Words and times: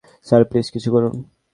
Sir, 0.25 0.41
please 0.45 0.67
কিছু 0.71 0.89
করুন। 0.91 1.13